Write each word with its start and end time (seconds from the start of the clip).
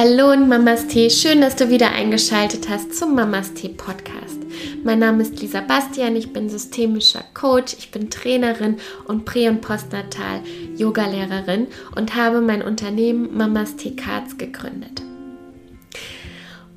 Hallo 0.00 0.30
und 0.30 0.48
Mamas 0.48 0.86
Tee, 0.86 1.10
schön, 1.10 1.40
dass 1.40 1.56
du 1.56 1.70
wieder 1.70 1.90
eingeschaltet 1.90 2.68
hast 2.68 2.94
zum 2.94 3.16
Mamas 3.16 3.54
Tee 3.54 3.70
Podcast. 3.70 4.38
Mein 4.84 5.00
Name 5.00 5.22
ist 5.22 5.40
Lisa 5.40 5.60
Bastian, 5.60 6.14
ich 6.14 6.32
bin 6.32 6.48
systemischer 6.48 7.24
Coach, 7.34 7.74
ich 7.76 7.90
bin 7.90 8.08
Trainerin 8.08 8.76
und 9.08 9.24
Prä- 9.24 9.48
und 9.48 9.60
Postnatal 9.60 10.40
Yogalehrerin 10.76 11.66
und 11.96 12.14
habe 12.14 12.40
mein 12.40 12.62
Unternehmen 12.62 13.36
Mamas 13.36 13.74
Tee 13.74 13.96
Cards 13.96 14.38
gegründet. 14.38 15.02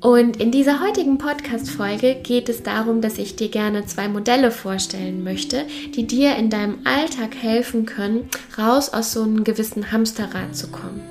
Und 0.02 0.36
in 0.38 0.50
dieser 0.50 0.80
heutigen 0.80 1.16
Podcast-Folge 1.16 2.16
geht 2.16 2.48
es 2.48 2.64
darum, 2.64 3.00
dass 3.00 3.18
ich 3.18 3.36
dir 3.36 3.48
gerne 3.48 3.86
zwei 3.86 4.08
Modelle 4.08 4.50
vorstellen 4.50 5.22
möchte, 5.22 5.64
die 5.94 6.08
dir 6.08 6.34
in 6.34 6.50
deinem 6.50 6.78
Alltag 6.82 7.36
helfen 7.40 7.86
können, 7.86 8.28
raus 8.58 8.92
aus 8.92 9.12
so 9.12 9.22
einem 9.22 9.44
gewissen 9.44 9.92
Hamsterrad 9.92 10.56
zu 10.56 10.72
kommen. 10.72 11.02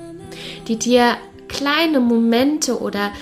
Die 0.68 0.76
dir 0.76 1.16
kleine 1.48 2.00
Momente 2.00 2.82
oder 2.82 3.12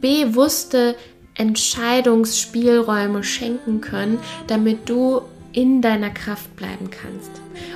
bewusste 0.00 0.96
Entscheidungsspielräume 1.36 3.22
schenken 3.22 3.80
können, 3.80 4.18
damit 4.48 4.88
du 4.88 5.20
in 5.52 5.80
deiner 5.80 6.10
Kraft 6.10 6.56
bleiben 6.56 6.90
kannst. 6.90 7.30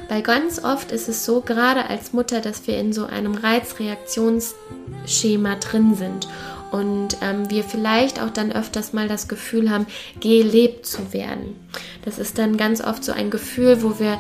Weil 0.09 0.23
ganz 0.23 0.65
oft 0.65 0.91
ist 0.91 1.09
es 1.09 1.25
so, 1.25 1.41
gerade 1.41 1.89
als 1.89 2.13
Mutter, 2.13 2.41
dass 2.41 2.67
wir 2.67 2.79
in 2.79 2.93
so 2.93 3.07
einem 3.07 3.37
Reizreaktionsschema 3.37 5.55
drin 5.57 5.95
sind 5.95 6.27
und 6.71 7.17
ähm, 7.23 7.51
wir 7.51 7.65
vielleicht 7.65 8.21
auch 8.21 8.31
dann 8.31 8.53
öfters 8.53 8.93
mal 8.93 9.09
das 9.09 9.29
Gefühl 9.29 9.71
haben, 9.71 9.87
gelebt 10.21 10.87
zu 10.87 11.13
werden. 11.13 11.57
Das 12.05 12.19
ist 12.19 12.39
dann 12.39 12.57
ganz 12.57 12.81
oft 12.81 13.05
so 13.05 13.13
ein 13.13 13.31
Gefühl, 13.31 13.83
wo 13.83 13.99
wir 13.99 14.19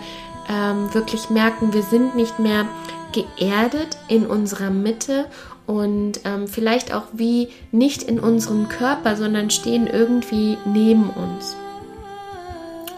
ähm, 0.48 0.92
wirklich 0.95 1.30
merken, 1.30 1.73
wir 1.73 1.82
sind 1.82 2.15
nicht 2.15 2.38
mehr 2.38 2.66
geerdet 3.12 3.96
in 4.09 4.26
unserer 4.26 4.70
Mitte 4.70 5.26
und 5.66 6.20
ähm, 6.24 6.46
vielleicht 6.46 6.95
auch 6.95 7.04
wie 7.12 7.48
nicht 7.73 8.02
in 8.02 8.20
unserem 8.20 8.68
Körper, 8.68 9.16
sondern 9.16 9.51
stehen 9.51 9.87
irgendwie 9.87 10.57
neben 10.65 11.10
uns. 11.10 11.57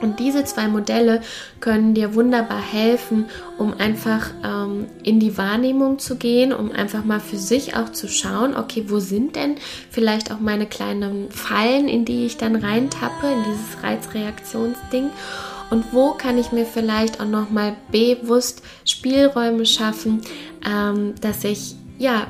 Und 0.01 0.21
diese 0.21 0.45
zwei 0.45 0.69
Modelle 0.69 1.23
können 1.61 1.95
dir 1.95 2.15
wunderbar 2.15 2.61
helfen, 2.61 3.27
um 3.59 3.75
einfach 3.75 4.31
ähm, 4.45 4.87
in 5.03 5.19
die 5.19 5.37
Wahrnehmung 5.37 5.99
zu 5.99 6.17
gehen, 6.17 6.53
um 6.53 6.71
einfach 6.71 7.05
mal 7.05 7.21
für 7.21 7.37
sich 7.37 7.77
auch 7.77 7.91
zu 7.91 8.09
schauen, 8.09 8.57
okay, 8.57 8.85
wo 8.89 9.01
sind 9.01 9.37
denn 9.37 9.57
vielleicht 9.91 10.33
auch 10.33 10.41
meine 10.41 10.67
kleinen 10.67 11.31
Fallen, 11.31 11.89
in 11.89 12.05
die 12.05 12.27
ich 12.27 12.37
dann 12.37 12.57
reintappe, 12.57 13.27
in 13.27 13.45
dieses 13.45 13.83
Reizreaktionsding 13.83 15.11
und 15.71 15.93
wo 15.93 16.13
kann 16.13 16.39
ich 16.39 16.53
mir 16.53 16.65
vielleicht 16.65 17.21
auch 17.21 17.27
nochmal 17.27 17.77
bewusst 17.91 18.63
Spielräume 18.85 19.67
schaffen, 19.67 20.23
ähm, 20.67 21.15
dass 21.21 21.45
ich 21.45 21.75
ja 21.99 22.29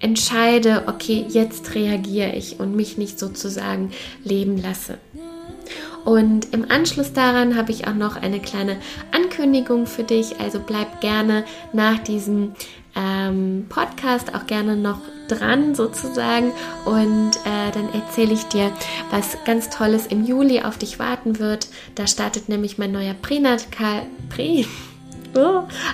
entscheide, 0.00 0.84
okay, 0.86 1.24
jetzt 1.28 1.74
reagiere 1.74 2.32
ich 2.34 2.60
und 2.60 2.76
mich 2.76 2.98
nicht 2.98 3.18
sozusagen 3.18 3.92
leben 4.24 4.60
lasse. 4.60 4.98
Und 6.04 6.52
im 6.52 6.70
Anschluss 6.70 7.12
daran 7.12 7.56
habe 7.56 7.72
ich 7.72 7.86
auch 7.86 7.94
noch 7.94 8.16
eine 8.16 8.40
kleine 8.40 8.76
Ankündigung 9.12 9.86
für 9.86 10.04
dich. 10.04 10.40
Also 10.40 10.60
bleib 10.60 11.00
gerne 11.00 11.44
nach 11.72 11.98
diesem 11.98 12.52
ähm, 12.96 13.66
Podcast 13.68 14.34
auch 14.34 14.46
gerne 14.46 14.76
noch 14.76 15.00
dran 15.28 15.74
sozusagen 15.74 16.52
und 16.84 17.32
äh, 17.44 17.70
dann 17.72 17.92
erzähle 17.92 18.32
ich 18.32 18.44
dir, 18.44 18.72
was 19.10 19.36
ganz 19.44 19.68
Tolles 19.70 20.06
im 20.06 20.24
Juli 20.24 20.62
auf 20.62 20.78
dich 20.78 20.98
warten 20.98 21.38
wird. 21.38 21.68
Da 21.94 22.06
startet 22.06 22.48
nämlich 22.48 22.78
mein 22.78 22.92
neuer 22.92 23.14
Pränatal... 23.14 24.06
Prä 24.30 24.64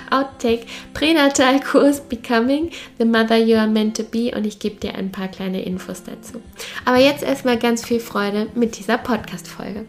Outtake 0.09 0.65
Pränatalkurs 0.93 2.01
Becoming 2.01 2.71
the 2.97 3.05
Mother 3.05 3.37
You 3.37 3.57
Are 3.57 3.67
Meant 3.67 3.97
to 3.97 4.03
Be 4.03 4.31
und 4.35 4.45
ich 4.45 4.59
gebe 4.59 4.75
dir 4.75 4.95
ein 4.95 5.11
paar 5.11 5.27
kleine 5.27 5.63
Infos 5.63 6.03
dazu. 6.03 6.41
Aber 6.85 6.97
jetzt 6.97 7.23
erstmal 7.23 7.57
ganz 7.57 7.85
viel 7.85 7.99
Freude 7.99 8.47
mit 8.55 8.77
dieser 8.77 8.97
Podcast-Folge. 8.97 9.85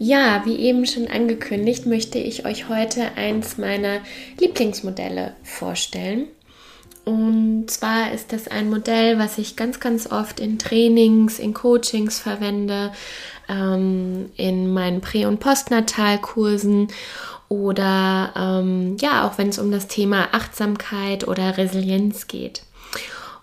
Ja, 0.00 0.42
wie 0.44 0.56
eben 0.56 0.86
schon 0.86 1.08
angekündigt, 1.08 1.84
möchte 1.84 2.18
ich 2.18 2.46
euch 2.46 2.68
heute 2.68 3.16
eins 3.16 3.58
meiner 3.58 4.00
Lieblingsmodelle 4.38 5.34
vorstellen. 5.42 6.28
Und 7.08 7.70
zwar 7.70 8.12
ist 8.12 8.34
das 8.34 8.48
ein 8.48 8.68
Modell, 8.68 9.18
was 9.18 9.38
ich 9.38 9.56
ganz, 9.56 9.80
ganz 9.80 10.12
oft 10.12 10.40
in 10.40 10.58
Trainings, 10.58 11.38
in 11.38 11.54
Coachings 11.54 12.18
verwende, 12.18 12.92
ähm, 13.48 14.30
in 14.36 14.70
meinen 14.74 15.00
Prä- 15.00 15.24
und 15.24 15.40
Postnatalkursen 15.40 16.88
oder 17.48 18.34
ähm, 18.36 18.98
ja, 19.00 19.26
auch 19.26 19.38
wenn 19.38 19.48
es 19.48 19.58
um 19.58 19.70
das 19.70 19.88
Thema 19.88 20.28
Achtsamkeit 20.32 21.26
oder 21.26 21.56
Resilienz 21.56 22.26
geht. 22.26 22.64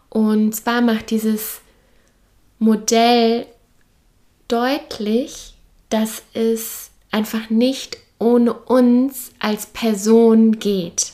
Und 0.09 0.53
zwar 0.55 0.81
macht 0.81 1.09
dieses 1.09 1.61
Modell 2.59 3.47
deutlich, 4.47 5.55
dass 5.89 6.21
es 6.35 6.91
einfach 7.09 7.49
nicht 7.49 7.97
ohne 8.19 8.53
uns 8.53 9.31
als 9.39 9.65
Person 9.65 10.59
geht. 10.59 11.13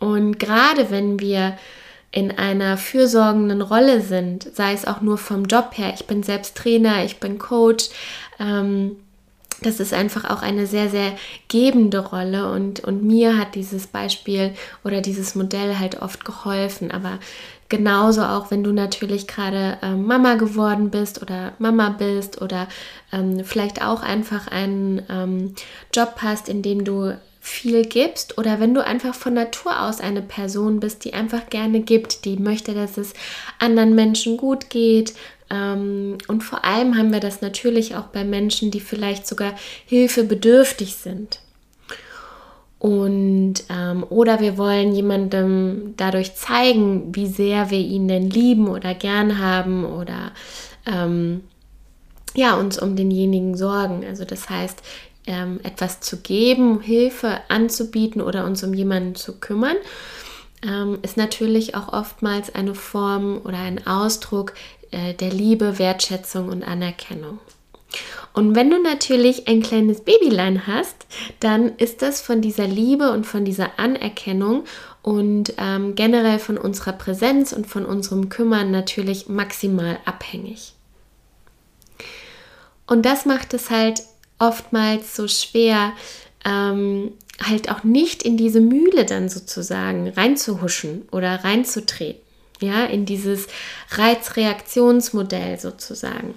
Und 0.00 0.38
gerade 0.38 0.90
wenn 0.90 1.20
wir 1.20 1.56
in 2.10 2.30
einer 2.30 2.76
fürsorgenden 2.76 3.60
Rolle 3.60 4.00
sind, 4.00 4.48
sei 4.54 4.72
es 4.72 4.86
auch 4.86 5.00
nur 5.00 5.18
vom 5.18 5.44
Job 5.44 5.72
her, 5.76 5.92
ich 5.94 6.06
bin 6.06 6.22
selbst 6.22 6.56
Trainer, 6.56 7.04
ich 7.04 7.20
bin 7.20 7.38
Coach, 7.38 7.90
ähm, 8.40 8.96
das 9.62 9.80
ist 9.80 9.92
einfach 9.92 10.30
auch 10.30 10.42
eine 10.42 10.66
sehr, 10.66 10.88
sehr 10.88 11.12
gebende 11.48 11.98
Rolle 11.98 12.50
und, 12.52 12.80
und 12.80 13.02
mir 13.02 13.36
hat 13.36 13.56
dieses 13.56 13.88
Beispiel 13.88 14.54
oder 14.84 15.00
dieses 15.00 15.34
Modell 15.34 15.78
halt 15.78 16.00
oft 16.00 16.24
geholfen. 16.24 16.92
Aber 16.92 17.18
genauso 17.68 18.22
auch, 18.22 18.52
wenn 18.52 18.62
du 18.62 18.72
natürlich 18.72 19.26
gerade 19.26 19.78
ähm, 19.82 20.06
Mama 20.06 20.34
geworden 20.34 20.90
bist 20.90 21.20
oder 21.22 21.54
Mama 21.58 21.88
bist 21.90 22.40
oder 22.40 22.68
ähm, 23.12 23.44
vielleicht 23.44 23.82
auch 23.82 24.02
einfach 24.02 24.46
einen 24.46 25.02
ähm, 25.10 25.54
Job 25.92 26.16
hast, 26.22 26.48
in 26.48 26.62
dem 26.62 26.84
du 26.84 27.18
viel 27.48 27.84
gibst 27.84 28.38
oder 28.38 28.60
wenn 28.60 28.74
du 28.74 28.84
einfach 28.84 29.14
von 29.14 29.34
Natur 29.34 29.82
aus 29.82 30.00
eine 30.00 30.22
Person 30.22 30.80
bist, 30.80 31.04
die 31.04 31.14
einfach 31.14 31.48
gerne 31.50 31.80
gibt, 31.80 32.24
die 32.24 32.36
möchte, 32.36 32.74
dass 32.74 32.96
es 32.96 33.14
anderen 33.58 33.94
Menschen 33.94 34.36
gut 34.36 34.70
geht, 34.70 35.14
ähm, 35.50 36.18
und 36.28 36.42
vor 36.42 36.64
allem 36.64 36.96
haben 36.96 37.12
wir 37.12 37.20
das 37.20 37.40
natürlich 37.40 37.96
auch 37.96 38.08
bei 38.08 38.24
Menschen, 38.24 38.70
die 38.70 38.80
vielleicht 38.80 39.26
sogar 39.26 39.54
hilfebedürftig 39.86 40.96
sind. 40.96 41.40
Und 42.78 43.54
ähm, 43.70 44.04
oder 44.08 44.40
wir 44.40 44.56
wollen 44.56 44.94
jemandem 44.94 45.94
dadurch 45.96 46.36
zeigen, 46.36 47.14
wie 47.14 47.26
sehr 47.26 47.70
wir 47.70 47.78
ihn 47.78 48.06
denn 48.06 48.30
lieben 48.30 48.68
oder 48.68 48.94
gern 48.94 49.38
haben 49.38 49.84
oder 49.84 50.30
ähm, 50.86 51.42
ja, 52.34 52.54
uns 52.54 52.80
um 52.80 52.94
denjenigen 52.94 53.56
sorgen. 53.56 54.04
Also 54.06 54.24
das 54.24 54.48
heißt, 54.48 54.80
ähm, 55.28 55.60
etwas 55.62 56.00
zu 56.00 56.16
geben, 56.16 56.80
Hilfe 56.80 57.38
anzubieten 57.48 58.20
oder 58.20 58.44
uns 58.44 58.64
um 58.64 58.74
jemanden 58.74 59.14
zu 59.14 59.38
kümmern, 59.38 59.76
ähm, 60.66 60.98
ist 61.02 61.16
natürlich 61.16 61.76
auch 61.76 61.92
oftmals 61.92 62.52
eine 62.54 62.74
Form 62.74 63.40
oder 63.44 63.58
ein 63.58 63.86
Ausdruck 63.86 64.54
äh, 64.90 65.14
der 65.14 65.30
Liebe, 65.30 65.78
Wertschätzung 65.78 66.48
und 66.48 66.64
Anerkennung. 66.64 67.38
Und 68.32 68.54
wenn 68.54 68.70
du 68.70 68.82
natürlich 68.82 69.48
ein 69.48 69.62
kleines 69.62 70.02
Babylein 70.02 70.66
hast, 70.66 71.06
dann 71.40 71.76
ist 71.76 72.02
das 72.02 72.20
von 72.20 72.40
dieser 72.40 72.66
Liebe 72.66 73.10
und 73.12 73.26
von 73.26 73.44
dieser 73.44 73.78
Anerkennung 73.78 74.64
und 75.02 75.54
ähm, 75.58 75.94
generell 75.94 76.38
von 76.38 76.58
unserer 76.58 76.92
Präsenz 76.92 77.52
und 77.52 77.66
von 77.66 77.84
unserem 77.84 78.28
Kümmern 78.28 78.70
natürlich 78.70 79.28
maximal 79.28 79.98
abhängig. 80.04 80.74
Und 82.86 83.04
das 83.04 83.26
macht 83.26 83.54
es 83.54 83.70
halt 83.70 84.02
oftmals 84.38 85.16
so 85.16 85.28
schwer, 85.28 85.92
ähm, 86.44 87.12
halt 87.42 87.70
auch 87.70 87.84
nicht 87.84 88.22
in 88.22 88.36
diese 88.36 88.60
Mühle 88.60 89.04
dann 89.04 89.28
sozusagen 89.28 90.08
reinzuhuschen 90.08 91.08
oder 91.12 91.44
reinzutreten 91.44 92.28
ja, 92.60 92.84
in 92.84 93.04
dieses 93.04 93.46
Reizreaktionsmodell 93.90 95.58
sozusagen. 95.58 96.34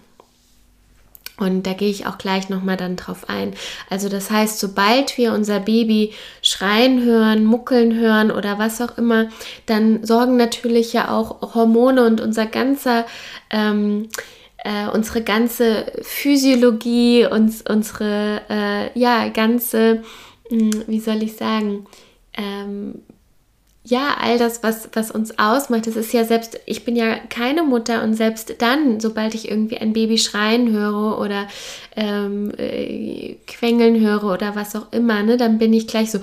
Und 1.37 1.65
da 1.65 1.73
gehe 1.73 1.89
ich 1.89 2.05
auch 2.05 2.19
gleich 2.19 2.49
nochmal 2.49 2.77
dann 2.77 2.97
drauf 2.97 3.27
ein. 3.27 3.55
Also 3.89 4.09
das 4.09 4.29
heißt, 4.29 4.59
sobald 4.59 5.17
wir 5.17 5.33
unser 5.33 5.59
Baby 5.59 6.13
schreien 6.43 7.03
hören, 7.03 7.45
muckeln 7.45 7.95
hören 7.95 8.29
oder 8.29 8.59
was 8.59 8.79
auch 8.79 8.95
immer, 8.99 9.29
dann 9.65 10.05
sorgen 10.05 10.37
natürlich 10.37 10.93
ja 10.93 11.09
auch 11.09 11.55
Hormone 11.55 12.05
und 12.05 12.21
unser 12.21 12.45
ganzer, 12.45 13.07
ähm, 13.49 14.09
äh, 14.63 14.87
unsere 14.87 15.23
ganze 15.23 15.91
Physiologie, 16.01 17.25
uns, 17.25 17.63
unsere, 17.67 18.41
äh, 18.49 18.99
ja, 18.99 19.29
ganze, 19.29 20.03
mh, 20.49 20.59
hm, 20.59 20.83
wie 20.87 20.99
soll 20.99 21.23
ich 21.23 21.35
sagen, 21.35 21.87
ähm, 22.33 23.01
ja, 23.83 24.15
all 24.21 24.37
das, 24.37 24.61
was, 24.61 24.89
was 24.93 25.09
uns 25.09 25.39
ausmacht, 25.39 25.87
das 25.87 25.95
ist 25.95 26.13
ja 26.13 26.23
selbst, 26.23 26.59
ich 26.67 26.85
bin 26.85 26.95
ja 26.95 27.15
keine 27.29 27.63
Mutter 27.63 28.03
und 28.03 28.13
selbst 28.13 28.55
dann, 28.59 28.99
sobald 28.99 29.33
ich 29.33 29.49
irgendwie 29.49 29.77
ein 29.77 29.93
Baby 29.93 30.19
schreien 30.19 30.71
höre 30.71 31.17
oder 31.19 31.47
ähm, 31.95 32.51
äh, 32.57 33.37
quengeln 33.47 33.99
höre 33.99 34.23
oder 34.23 34.55
was 34.55 34.75
auch 34.75 34.91
immer, 34.93 35.23
ne, 35.23 35.37
dann 35.37 35.57
bin 35.57 35.73
ich 35.73 35.87
gleich 35.87 36.11
so, 36.11 36.19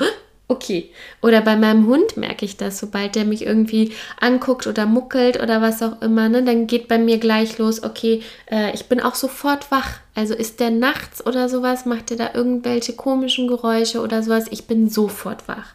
okay. 0.48 0.90
Oder 1.22 1.42
bei 1.42 1.56
meinem 1.56 1.86
Hund 1.86 2.16
merke 2.16 2.44
ich 2.44 2.56
das, 2.56 2.78
sobald 2.78 3.14
der 3.14 3.24
mich 3.24 3.44
irgendwie 3.44 3.92
anguckt 4.20 4.66
oder 4.66 4.86
muckelt 4.86 5.40
oder 5.40 5.62
was 5.62 5.82
auch 5.82 6.00
immer, 6.02 6.28
ne, 6.28 6.42
dann 6.42 6.66
geht 6.66 6.88
bei 6.88 6.98
mir 6.98 7.18
gleich 7.18 7.58
los, 7.58 7.82
okay, 7.82 8.22
äh, 8.50 8.74
ich 8.74 8.86
bin 8.86 9.00
auch 9.00 9.14
sofort 9.14 9.70
wach. 9.70 10.00
Also 10.14 10.34
ist 10.34 10.58
der 10.58 10.70
nachts 10.70 11.24
oder 11.24 11.48
sowas, 11.48 11.86
macht 11.86 12.10
der 12.10 12.16
da 12.16 12.30
irgendwelche 12.34 12.94
komischen 12.94 13.46
Geräusche 13.46 14.00
oder 14.00 14.22
sowas, 14.22 14.46
ich 14.50 14.66
bin 14.66 14.88
sofort 14.90 15.46
wach. 15.46 15.74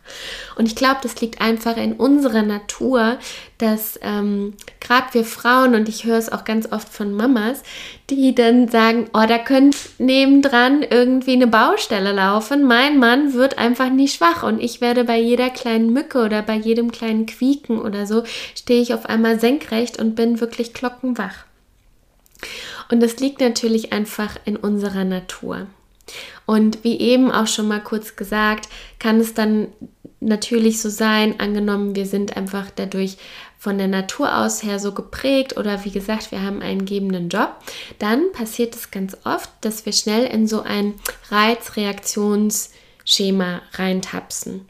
Und 0.57 0.65
ich 0.65 0.75
glaube, 0.75 1.00
das 1.01 1.21
liegt 1.21 1.39
einfach 1.39 1.77
in 1.77 1.94
unserer 1.94 2.41
Natur, 2.41 3.18
dass 3.57 3.97
ähm, 4.01 4.56
gerade 4.81 5.13
wir 5.13 5.24
Frauen, 5.24 5.75
und 5.75 5.88
ich 5.88 6.03
höre 6.03 6.18
es 6.18 6.30
auch 6.30 6.44
ganz 6.44 6.69
oft 6.74 6.89
von 6.89 7.13
Mamas, 7.13 7.63
die 8.09 8.35
dann 8.35 8.68
sagen, 8.68 9.09
oh, 9.13 9.24
da 9.25 9.38
könnte 9.38 9.77
nebendran 9.97 10.83
irgendwie 10.83 11.33
eine 11.33 11.47
Baustelle 11.47 12.12
laufen. 12.12 12.63
Mein 12.63 13.00
Mann 13.00 13.33
wird 13.33 13.57
einfach 13.57 13.89
nie 13.89 14.09
schwach 14.09 14.44
und 14.44 14.62
ich 14.62 14.81
werde 14.81 15.06
bei 15.06 15.18
jeder 15.18 15.51
kleinen 15.51 15.94
Mücke 15.94 16.21
oder 16.21 16.41
bei 16.41 16.56
jedem 16.56 16.91
kleinen 16.91 17.25
Quieken 17.25 17.79
oder 17.79 18.06
so, 18.06 18.24
stehe 18.56 18.81
ich 18.81 18.94
auf 18.94 19.06
einmal 19.06 19.39
senkrecht 19.39 20.00
und 20.00 20.15
bin 20.15 20.41
wirklich 20.41 20.74
glockenwach. 20.74 21.45
Und 22.94 23.00
das 23.00 23.18
liegt 23.18 23.42
natürlich 23.42 23.92
einfach 23.92 24.38
in 24.45 24.56
unserer 24.56 25.04
Natur. 25.04 25.66
Und 26.45 26.84
wie 26.84 27.00
eben 27.00 27.31
auch 27.31 27.48
schon 27.48 27.68
mal 27.68 27.81
kurz 27.81 28.16
gesagt, 28.16 28.69
kann 29.00 29.19
es 29.19 29.34
dann 29.34 29.69
natürlich 30.19 30.80
so 30.80 30.90
sein, 30.90 31.40
angenommen, 31.40 31.95
wir 31.95 32.06
sind 32.06 32.38
einfach 32.38 32.69
dadurch 32.69 33.18
von 33.57 33.80
der 33.80 33.88
Natur 33.88 34.38
aus 34.38 34.62
her 34.62 34.78
so 34.78 34.92
geprägt 34.92 35.57
oder 35.57 35.84
wie 35.86 35.90
gesagt, 35.90 36.30
wir 36.30 36.44
haben 36.44 36.62
einen 36.62 36.86
gebenden 36.86 37.30
Job, 37.30 37.56
dann 37.98 38.31
passiert 38.31 38.75
es 38.75 38.92
ganz 38.92 39.18
oft, 39.24 39.50
dass 39.62 39.88
wir 39.88 39.94
schnell 39.94 40.25
in 40.25 40.46
so 40.46 40.62
ein 40.62 40.94
Reizreaktionsschema 41.31 43.63
reintapsen. 43.74 44.69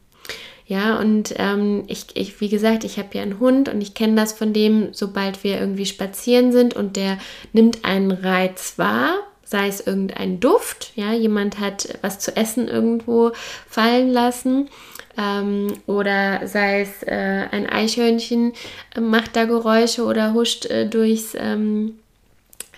Ja, 0.74 0.98
und 0.98 1.36
ähm, 1.38 1.84
ich, 1.86 2.08
ich, 2.16 2.42
wie 2.42 2.50
gesagt, 2.50 2.84
ich 2.84 2.98
habe 2.98 3.10
ja 3.14 3.22
einen 3.22 3.40
Hund 3.40 3.70
und 3.70 3.80
ich 3.80 3.94
kenne 3.94 4.16
das 4.16 4.34
von 4.34 4.54
dem, 4.54 4.92
sobald 4.92 5.44
wir 5.44 5.60
irgendwie 5.60 5.86
spazieren 5.86 6.52
sind 6.52 6.74
und 6.74 6.96
der 6.96 7.20
nimmt 7.52 7.86
einen 7.86 8.10
Reiz 8.10 8.74
wahr, 8.78 9.14
sei 9.44 9.68
es 9.68 9.86
irgendein 9.86 10.40
Duft, 10.40 10.92
ja, 10.96 11.14
jemand 11.14 11.60
hat 11.60 12.00
was 12.02 12.18
zu 12.18 12.36
essen 12.36 12.68
irgendwo 12.68 13.34
fallen 13.70 14.12
lassen. 14.12 14.68
Ähm, 15.16 15.74
oder 15.86 16.48
sei 16.48 16.82
es 16.82 17.04
äh, 17.04 17.46
ein 17.52 17.70
Eichhörnchen 17.70 18.54
äh, 18.96 19.00
macht 19.00 19.36
da 19.36 19.46
Geräusche 19.46 20.06
oder 20.06 20.34
huscht 20.34 20.66
äh, 20.66 20.88
durchs 20.88 21.36
ähm, 21.36 22.00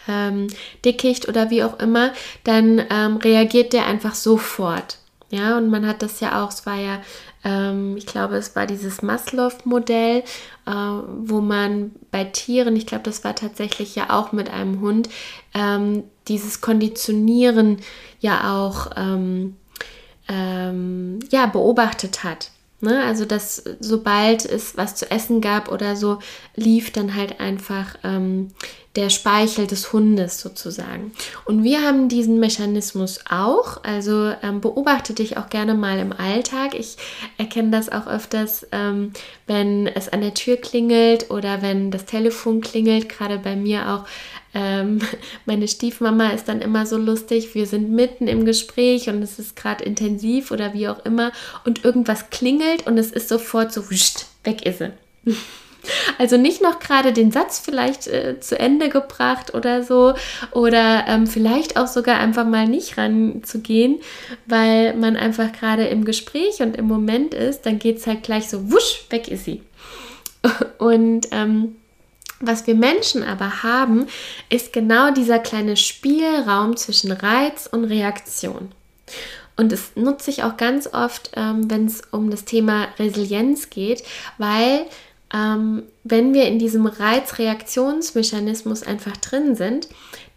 ähm, 0.10 0.48
Dickicht 0.84 1.30
oder 1.30 1.50
wie 1.50 1.64
auch 1.64 1.80
immer, 1.80 2.12
dann 2.44 2.84
ähm, 2.90 3.16
reagiert 3.16 3.72
der 3.72 3.86
einfach 3.86 4.16
sofort. 4.16 4.98
Ja, 5.30 5.58
und 5.58 5.70
man 5.70 5.88
hat 5.88 6.02
das 6.02 6.20
ja 6.20 6.44
auch, 6.44 6.50
es 6.50 6.66
war 6.66 6.78
ja 6.78 7.02
ähm, 7.46 7.96
ich 7.96 8.08
glaube, 8.08 8.36
es 8.36 8.56
war 8.56 8.66
dieses 8.66 9.04
Maslow-Modell, 9.04 10.24
äh, 10.66 10.72
wo 10.72 11.40
man 11.40 11.92
bei 12.12 12.26
Tieren, 12.26 12.76
ich 12.76 12.88
glaube, 12.88 13.04
das 13.04 13.24
war 13.24 13.36
tatsächlich 13.36 13.96
ja 13.96 14.10
auch 14.10 14.32
mit 14.32 14.50
einem 14.50 14.82
Hund, 14.82 15.10
ähm, 15.54 16.04
dieses 16.28 16.60
Konditionieren 16.60 17.78
ja 18.20 18.56
auch 18.58 18.90
ähm, 18.98 19.56
ähm, 20.28 21.20
ja, 21.30 21.46
beobachtet 21.46 22.24
hat. 22.24 22.50
Ne? 22.82 23.04
Also, 23.04 23.26
dass 23.26 23.64
sobald 23.80 24.44
es 24.44 24.76
was 24.76 24.96
zu 24.96 25.10
essen 25.12 25.40
gab 25.40 25.72
oder 25.72 25.96
so, 25.96 26.18
lief 26.56 26.92
dann 26.92 27.16
halt 27.16 27.40
einfach 27.40 27.96
der 28.96 29.10
Speichel 29.10 29.68
des 29.68 29.92
Hundes 29.92 30.40
sozusagen. 30.40 31.12
Und 31.44 31.64
wir 31.64 31.82
haben 31.82 32.08
diesen 32.08 32.40
Mechanismus 32.40 33.20
auch. 33.30 33.84
Also 33.84 34.34
ähm, 34.42 34.62
beobachte 34.62 35.14
dich 35.14 35.38
auch 35.38 35.50
gerne 35.50 35.74
mal 35.74 36.00
im 36.00 36.14
Alltag. 36.14 36.74
Ich 36.74 36.96
erkenne 37.38 37.72
das 37.72 37.92
auch 37.92 38.08
öfters, 38.08 38.66
ähm, 38.72 39.12
wenn 39.48 39.88
es 39.88 40.08
an 40.10 40.22
der 40.22 40.34
Tür 40.34 40.58
klingelt 40.58 41.30
oder 41.30 41.62
wenn 41.62 41.92
das 41.92 42.06
Telefon 42.06 42.62
klingelt. 42.62 43.10
Gerade 43.10 43.38
bei 43.38 43.56
mir 43.56 43.90
auch. 43.92 44.06
Ähm, 44.54 45.02
meine 45.46 45.68
Stiefmama 45.68 46.30
ist 46.30 46.48
dann 46.48 46.62
immer 46.62 46.86
so 46.86 46.98
lustig. 46.98 47.54
Wir 47.54 47.68
sind 47.68 47.92
mitten 47.92 48.28
im 48.28 48.46
Gespräch 48.46 49.10
und 49.10 49.22
es 49.22 49.40
ist 49.40 49.58
gerade 49.58 49.84
intensiv 49.84 50.52
oder 50.52 50.74
wie 50.74 50.88
auch 50.88 51.04
immer. 51.06 51.34
Und 51.66 51.84
irgendwas 51.84 52.30
klingelt 52.30 52.88
und 52.88 52.98
es 52.98 53.12
ist 53.12 53.28
sofort 53.28 53.74
so, 53.74 53.84
weg 53.90 54.66
ist 54.66 54.78
sie. 54.80 54.92
Also 56.18 56.38
nicht 56.38 56.62
noch 56.62 56.80
gerade 56.80 57.14
den 57.14 57.32
Satz 57.32 57.60
vielleicht 57.60 58.08
äh, 58.08 58.40
zu 58.40 58.58
Ende 58.60 58.90
gebracht 58.90 59.54
oder 59.54 59.84
so 59.84 60.14
oder 60.52 61.06
ähm, 61.08 61.28
vielleicht 61.28 61.78
auch 61.78 61.88
sogar 61.88 62.20
einfach 62.20 62.46
mal 62.46 62.68
nicht 62.68 62.98
ranzugehen, 62.98 64.00
weil 64.46 64.96
man 64.96 65.16
einfach 65.16 65.52
gerade 65.52 65.86
im 65.88 66.06
Gespräch 66.06 66.60
und 66.62 66.76
im 66.78 66.86
Moment 66.86 67.34
ist, 67.34 67.66
dann 67.66 67.80
geht 67.80 67.98
es 67.98 68.08
halt 68.08 68.24
gleich 68.24 68.50
so, 68.50 68.72
wusch, 68.72 69.06
weg 69.10 69.28
ist 69.28 69.46
sie. 69.46 69.62
Und 70.78 71.28
ähm, 71.32 71.76
was 72.40 72.68
wir 72.68 72.76
Menschen 72.76 73.24
aber 73.24 73.64
haben, 73.64 74.08
ist 74.50 74.74
genau 74.74 75.12
dieser 75.12 75.40
kleine 75.40 75.78
Spielraum 75.78 76.76
zwischen 76.76 77.12
Reiz 77.12 77.68
und 77.72 77.86
Reaktion. 77.86 78.72
Und 79.58 79.72
das 79.72 79.92
nutze 79.96 80.32
ich 80.32 80.44
auch 80.44 80.58
ganz 80.58 80.88
oft, 80.92 81.32
ähm, 81.36 81.70
wenn 81.70 81.86
es 81.86 82.02
um 82.12 82.30
das 82.30 82.44
Thema 82.44 82.88
Resilienz 83.00 83.70
geht, 83.70 84.04
weil 84.38 84.86
ähm, 85.34 85.84
wenn 86.04 86.34
wir 86.34 86.48
in 86.48 86.60
diesem 86.60 86.86
Reizreaktionsmechanismus 86.86 88.84
einfach 88.84 89.18
drin 89.18 89.56
sind, 89.56 89.88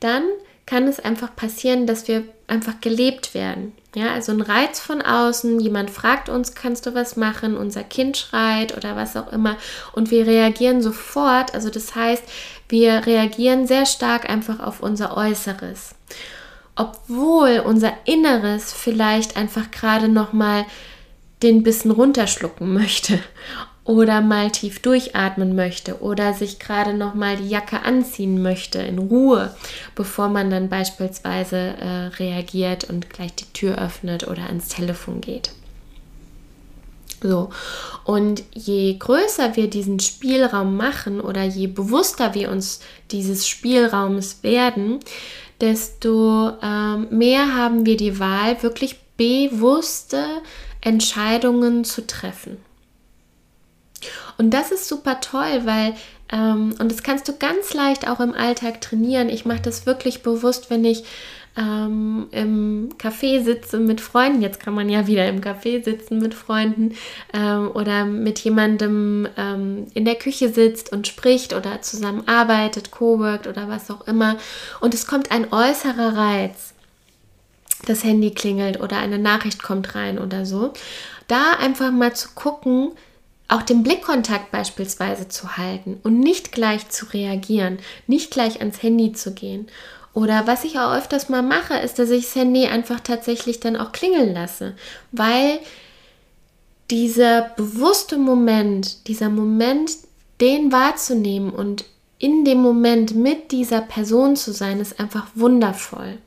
dann 0.01 0.25
kann 0.67 0.87
es 0.87 1.01
einfach 1.01 1.35
passieren, 1.35 1.87
dass 1.87 2.09
wir 2.09 2.25
einfach 2.47 2.81
gelebt 2.81 3.33
werden. 3.33 3.73
Ja, 3.95 4.13
also 4.13 4.33
ein 4.33 4.43
Reiz 4.43 4.81
von 4.81 5.01
außen, 5.01 5.61
jemand 5.61 5.91
fragt 5.91 6.29
uns, 6.29 6.55
kannst 6.55 6.85
du 6.85 6.95
was 6.95 7.17
machen, 7.17 7.57
unser 7.57 7.83
Kind 7.83 8.19
schreit 8.19 8.77
oder 8.77 8.95
was 8.95 9.17
auch 9.17 9.33
immer 9.33 9.57
und 9.93 10.11
wir 10.11 10.27
reagieren 10.27 10.83
sofort. 10.83 11.55
Also 11.55 11.71
das 11.71 11.95
heißt, 11.95 12.23
wir 12.69 13.07
reagieren 13.07 13.67
sehr 13.67 13.87
stark 13.87 14.29
einfach 14.29 14.61
auf 14.61 14.81
unser 14.81 15.17
Äußeres. 15.17 15.95
Obwohl 16.77 17.63
unser 17.65 17.93
Inneres 18.05 18.73
vielleicht 18.73 19.37
einfach 19.37 19.71
gerade 19.71 20.09
noch 20.09 20.35
mal 20.35 20.67
den 21.43 21.63
Bissen 21.63 21.91
runterschlucken 21.91 22.73
möchte 22.75 23.19
oder 23.89 24.21
mal 24.21 24.51
tief 24.51 24.81
durchatmen 24.81 25.57
möchte 25.57 26.03
oder 26.03 26.35
sich 26.35 26.59
gerade 26.59 26.93
noch 26.93 27.15
mal 27.15 27.39
die 27.39 27.49
Jacke 27.49 27.85
anziehen 27.85 28.43
möchte 28.43 28.81
in 28.81 28.99
Ruhe, 28.99 29.57
bevor 29.95 30.29
man 30.29 30.51
dann 30.51 30.69
beispielsweise 30.69 31.57
äh, 31.57 32.07
reagiert 32.19 32.85
und 32.85 33.09
gleich 33.09 33.35
die 33.35 33.51
Tür 33.55 33.79
öffnet 33.79 34.29
oder 34.29 34.43
ans 34.43 34.69
Telefon 34.69 35.23
geht. 35.23 35.53
So, 37.23 37.49
und 38.05 38.45
je 38.53 38.95
größer 38.99 39.57
wir 39.57 39.71
diesen 39.71 40.01
Spielraum 40.01 40.77
machen 40.77 41.23
oder 41.23 41.43
je 41.45 41.67
bewusster 41.67 42.35
wir 42.35 42.51
uns 42.51 42.81
dieses 43.11 43.49
Spielraums 43.49 44.43
werden, 44.43 45.01
desto 45.63 46.53
ähm, 46.63 47.09
mehr 47.11 47.57
haben 47.57 47.87
wir 47.87 47.97
die 47.97 48.21
Wahl, 48.21 48.63
wirklich 48.63 48.99
bewusste 49.17 50.27
Entscheidungen 50.83 51.85
zu 51.85 52.07
treffen. 52.07 52.68
Und 54.37 54.51
das 54.51 54.71
ist 54.71 54.89
super 54.89 55.21
toll, 55.21 55.63
weil, 55.65 55.95
ähm, 56.31 56.75
und 56.79 56.91
das 56.91 57.03
kannst 57.03 57.29
du 57.29 57.37
ganz 57.37 57.75
leicht 57.75 58.09
auch 58.09 58.21
im 58.21 58.35
Alltag 58.35 58.81
trainieren. 58.81 59.29
Ich 59.29 59.45
mache 59.45 59.63
das 59.63 59.87
wirklich 59.87 60.23
bewusst, 60.23 60.71
wenn 60.71 60.85
ich 60.85 61.05
ähm, 61.59 62.29
im 62.31 62.91
Café 62.99 63.43
sitze 63.43 63.79
mit 63.79 64.01
Freunden. 64.01 64.43
Jetzt 64.43 64.61
kann 64.61 64.75
man 64.75 64.89
ja 64.89 65.07
wieder 65.07 65.29
im 65.29 65.41
Café 65.41 65.83
sitzen 65.83 66.19
mit 66.19 66.35
Freunden 66.35 66.95
ähm, 67.35 67.71
oder 67.75 68.05
mit 68.05 68.39
jemandem 68.39 69.29
ähm, 69.37 69.87
in 69.95 70.05
der 70.05 70.15
Küche 70.15 70.51
sitzt 70.51 70.93
und 70.93 71.09
spricht 71.09 71.53
oder 71.55 71.83
zusammenarbeitet, 71.83 72.93
co-workt 72.93 73.49
oder 73.49 73.69
was 73.69 73.91
auch 73.91 74.07
immer. 74.07 74.37
Und 74.81 74.95
es 74.95 75.07
kommt 75.07 75.33
ein 75.33 75.53
äußerer 75.53 76.17
Reiz. 76.17 76.75
Das 77.87 78.05
Handy 78.05 78.31
klingelt 78.31 78.81
oder 78.81 78.99
eine 78.99 79.19
Nachricht 79.19 79.63
kommt 79.63 79.95
rein 79.95 80.19
oder 80.19 80.47
so. 80.47 80.73
Da 81.27 81.53
einfach 81.59 81.91
mal 81.91 82.15
zu 82.15 82.29
gucken, 82.35 82.93
auch 83.49 83.63
den 83.63 83.83
Blickkontakt 83.83 84.51
beispielsweise 84.51 85.29
zu 85.29 85.57
halten 85.57 85.99
und 86.03 86.21
nicht 86.21 86.53
gleich 86.53 86.89
zu 86.91 87.07
reagieren, 87.07 87.79
nicht 88.07 88.31
gleich 88.31 88.61
ans 88.61 88.83
Handy 88.83 89.13
zu 89.13 89.33
gehen. 89.33 89.69
Oder 90.13 90.47
was 90.47 90.65
ich 90.65 90.79
auch 90.79 90.95
öfters 90.95 91.29
mal 91.29 91.43
mache, 91.43 91.75
ist, 91.79 91.99
dass 91.99 92.11
ich 92.11 92.25
das 92.27 92.35
Handy 92.35 92.67
einfach 92.67 93.01
tatsächlich 93.01 93.61
dann 93.61 93.77
auch 93.77 93.93
klingeln 93.93 94.35
lasse, 94.35 94.75
weil 95.13 95.61
dieser 96.91 97.43
bewusste 97.57 98.19
Moment, 98.19 99.07
dieser 99.09 99.29
Moment, 99.29 99.93
den 100.41 100.73
wahrzunehmen 100.73 101.51
und 101.51 101.85
in 102.19 102.45
dem 102.45 102.59
Moment 102.59 103.15
mit 103.15 103.53
dieser 103.53 103.81
Person 103.81 104.37
zu 104.37 104.53
sein, 104.53 104.81
ist 104.81 104.99
einfach 104.99 105.29
wundervoll. 105.35 106.19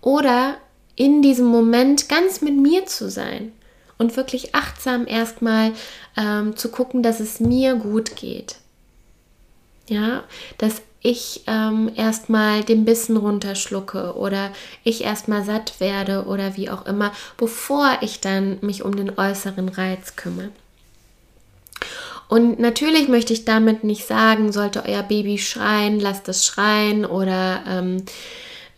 Oder 0.00 0.56
in 0.96 1.22
diesem 1.22 1.46
Moment 1.46 2.08
ganz 2.08 2.40
mit 2.40 2.56
mir 2.56 2.86
zu 2.86 3.10
sein 3.10 3.52
und 3.98 4.16
wirklich 4.16 4.54
achtsam 4.54 5.06
erstmal 5.06 5.72
ähm, 6.16 6.56
zu 6.56 6.70
gucken, 6.70 7.02
dass 7.02 7.20
es 7.20 7.40
mir 7.40 7.74
gut 7.74 8.16
geht. 8.16 8.56
Ja, 9.88 10.24
dass 10.58 10.82
ich 11.00 11.42
ähm, 11.46 11.90
erstmal 11.94 12.64
den 12.64 12.84
Bissen 12.84 13.16
runterschlucke 13.16 14.16
oder 14.16 14.50
ich 14.84 15.04
erstmal 15.04 15.44
satt 15.44 15.80
werde 15.80 16.24
oder 16.26 16.56
wie 16.56 16.70
auch 16.70 16.86
immer, 16.86 17.12
bevor 17.36 17.98
ich 18.00 18.20
dann 18.20 18.58
mich 18.60 18.82
um 18.82 18.96
den 18.96 19.16
äußeren 19.16 19.68
Reiz 19.68 20.16
kümmere. 20.16 20.50
Und 22.28 22.58
natürlich 22.58 23.08
möchte 23.08 23.32
ich 23.32 23.46
damit 23.46 23.84
nicht 23.84 24.06
sagen, 24.06 24.52
sollte 24.52 24.84
euer 24.84 25.02
Baby 25.02 25.38
schreien, 25.38 25.98
lasst 25.98 26.28
es 26.28 26.44
schreien 26.44 27.06
oder 27.06 27.62
ähm, 27.66 28.04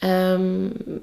ähm, 0.03 1.00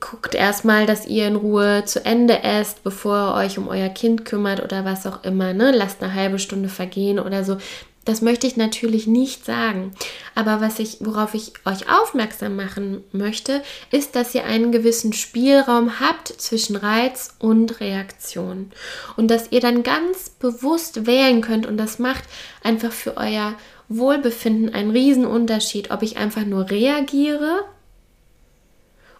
guckt 0.00 0.34
erstmal, 0.34 0.86
dass 0.86 1.06
ihr 1.06 1.26
in 1.26 1.36
Ruhe 1.36 1.84
zu 1.84 2.04
Ende 2.04 2.42
esst, 2.42 2.82
bevor 2.84 3.16
ihr 3.16 3.44
euch 3.44 3.58
um 3.58 3.68
euer 3.68 3.88
Kind 3.88 4.24
kümmert 4.24 4.62
oder 4.62 4.84
was 4.84 5.06
auch 5.06 5.24
immer. 5.24 5.52
Ne? 5.52 5.72
Lasst 5.72 6.02
eine 6.02 6.14
halbe 6.14 6.38
Stunde 6.38 6.68
vergehen 6.68 7.18
oder 7.18 7.44
so. 7.44 7.58
Das 8.04 8.22
möchte 8.22 8.46
ich 8.46 8.56
natürlich 8.56 9.06
nicht 9.06 9.44
sagen. 9.44 9.92
Aber 10.34 10.62
was 10.62 10.78
ich, 10.78 10.96
worauf 11.00 11.34
ich 11.34 11.52
euch 11.66 11.90
aufmerksam 11.90 12.56
machen 12.56 13.04
möchte, 13.12 13.62
ist, 13.90 14.16
dass 14.16 14.34
ihr 14.34 14.44
einen 14.44 14.72
gewissen 14.72 15.12
Spielraum 15.12 16.00
habt 16.00 16.28
zwischen 16.28 16.76
Reiz 16.76 17.34
und 17.38 17.80
Reaktion. 17.80 18.70
Und 19.18 19.30
dass 19.30 19.52
ihr 19.52 19.60
dann 19.60 19.82
ganz 19.82 20.30
bewusst 20.30 21.06
wählen 21.06 21.42
könnt 21.42 21.66
und 21.66 21.76
das 21.76 21.98
macht 21.98 22.24
einfach 22.62 22.92
für 22.92 23.18
euer 23.18 23.54
Wohlbefinden 23.90 24.72
einen 24.72 24.90
Riesenunterschied, 24.90 25.90
ob 25.90 26.02
ich 26.02 26.16
einfach 26.16 26.46
nur 26.46 26.70
reagiere 26.70 27.64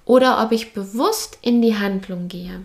oder 0.08 0.42
ob 0.42 0.52
ich 0.52 0.72
bewusst 0.72 1.38
in 1.42 1.62
die 1.62 1.76
Handlung 1.76 2.26
gehe. 2.28 2.62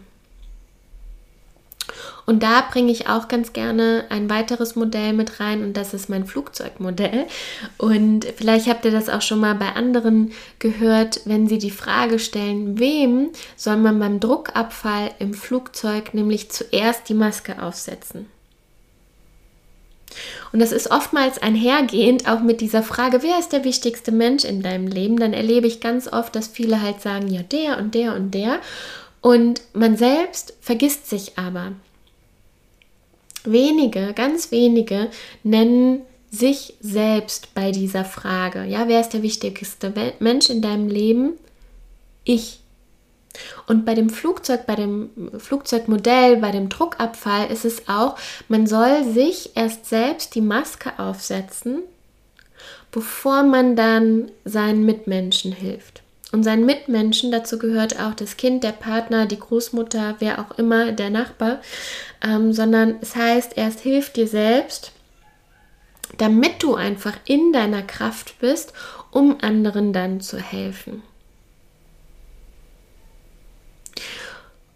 Und 2.25 2.41
da 2.41 2.61
bringe 2.61 2.89
ich 2.89 3.09
auch 3.09 3.27
ganz 3.27 3.51
gerne 3.51 4.05
ein 4.09 4.29
weiteres 4.29 4.77
Modell 4.77 5.11
mit 5.11 5.41
rein 5.41 5.61
und 5.61 5.75
das 5.75 5.93
ist 5.93 6.09
mein 6.09 6.25
Flugzeugmodell. 6.25 7.27
Und 7.77 8.25
vielleicht 8.37 8.67
habt 8.67 8.85
ihr 8.85 8.91
das 8.91 9.09
auch 9.09 9.21
schon 9.21 9.41
mal 9.41 9.55
bei 9.55 9.73
anderen 9.73 10.31
gehört, 10.57 11.19
wenn 11.25 11.47
sie 11.47 11.57
die 11.57 11.69
Frage 11.69 12.19
stellen, 12.19 12.79
wem 12.79 13.31
soll 13.57 13.75
man 13.75 13.99
beim 13.99 14.21
Druckabfall 14.21 15.11
im 15.19 15.33
Flugzeug 15.33 16.13
nämlich 16.13 16.49
zuerst 16.49 17.09
die 17.09 17.13
Maske 17.13 17.61
aufsetzen? 17.61 18.27
Und 20.51 20.59
das 20.59 20.71
ist 20.71 20.91
oftmals 20.91 21.37
einhergehend 21.37 22.27
auch 22.27 22.41
mit 22.41 22.61
dieser 22.61 22.83
Frage, 22.83 23.23
wer 23.23 23.39
ist 23.39 23.53
der 23.53 23.63
wichtigste 23.63 24.11
Mensch 24.11 24.43
in 24.43 24.61
deinem 24.61 24.87
Leben? 24.87 25.17
Dann 25.17 25.33
erlebe 25.33 25.67
ich 25.67 25.79
ganz 25.79 26.07
oft, 26.07 26.35
dass 26.35 26.47
viele 26.47 26.81
halt 26.81 27.01
sagen, 27.01 27.27
ja, 27.27 27.43
der 27.43 27.77
und 27.77 27.95
der 27.95 28.15
und 28.15 28.31
der. 28.31 28.59
Und 29.21 29.61
man 29.73 29.97
selbst 29.97 30.53
vergisst 30.61 31.09
sich 31.09 31.37
aber. 31.37 31.73
Wenige, 33.45 34.13
ganz 34.13 34.51
wenige 34.51 35.09
nennen 35.43 36.01
sich 36.33 36.73
selbst 36.79 37.53
bei 37.53 37.71
dieser 37.71 38.05
Frage. 38.05 38.63
Ja, 38.65 38.87
wer 38.87 38.99
ist 38.99 39.09
der 39.09 39.21
wichtigste 39.21 39.93
Mensch 40.19 40.49
in 40.49 40.61
deinem 40.61 40.87
Leben? 40.87 41.33
Ich. 42.23 42.59
Und 43.67 43.85
bei 43.85 43.95
dem 43.95 44.09
Flugzeug, 44.09 44.65
bei 44.65 44.75
dem 44.75 45.09
Flugzeugmodell, 45.37 46.37
bei 46.37 46.51
dem 46.51 46.69
Druckabfall 46.69 47.51
ist 47.51 47.65
es 47.65 47.87
auch, 47.87 48.17
man 48.47 48.67
soll 48.67 49.03
sich 49.03 49.51
erst 49.55 49.87
selbst 49.87 50.35
die 50.35 50.41
Maske 50.41 50.99
aufsetzen, 50.99 51.81
bevor 52.91 53.43
man 53.43 53.75
dann 53.75 54.31
seinen 54.45 54.85
Mitmenschen 54.85 55.51
hilft. 55.51 56.03
Und 56.31 56.43
seinen 56.43 56.65
Mitmenschen, 56.65 57.31
dazu 57.31 57.59
gehört 57.59 57.99
auch 57.99 58.15
das 58.15 58.37
Kind, 58.37 58.63
der 58.63 58.71
Partner, 58.71 59.27
die 59.27 59.39
Großmutter, 59.39 60.15
wer 60.17 60.39
auch 60.39 60.57
immer, 60.57 60.91
der 60.91 61.11
Nachbar, 61.11 61.61
ähm, 62.23 62.53
sondern 62.53 62.95
es 63.01 63.15
heißt, 63.15 63.55
erst 63.55 63.81
hilf 63.81 64.11
dir 64.11 64.27
selbst, 64.27 64.93
damit 66.17 66.63
du 66.63 66.73
einfach 66.73 67.13
in 67.25 67.53
deiner 67.53 67.83
Kraft 67.83 68.39
bist, 68.39 68.73
um 69.11 69.37
anderen 69.41 69.93
dann 69.93 70.21
zu 70.21 70.37
helfen. 70.37 71.03